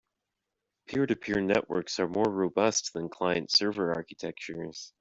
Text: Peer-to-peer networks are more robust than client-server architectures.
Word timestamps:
Peer-to-peer 0.87 1.39
networks 1.41 1.99
are 1.99 2.07
more 2.07 2.27
robust 2.27 2.91
than 2.93 3.07
client-server 3.07 3.93
architectures. 3.93 4.89